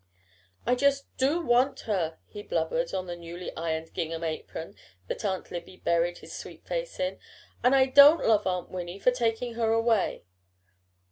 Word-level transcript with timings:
"I 0.65 0.73
just 0.73 1.05
do 1.17 1.45
want 1.45 1.81
her," 1.81 2.17
he 2.25 2.41
blubbered 2.41 2.91
on 2.91 3.05
the 3.05 3.15
newly 3.15 3.55
ironed 3.55 3.93
gingham 3.93 4.23
apron 4.23 4.73
that 5.07 5.23
Aunt 5.23 5.51
Libby 5.51 5.77
buried 5.77 6.17
his 6.17 6.35
sweet 6.35 6.65
face 6.65 6.99
in, 6.99 7.19
"and 7.63 7.75
I 7.75 7.85
don't 7.85 8.25
love 8.25 8.47
Auntie 8.47 8.71
Winnie 8.73 8.99
for 8.99 9.11
taking 9.11 9.53
her 9.53 9.71
away." 9.71 10.23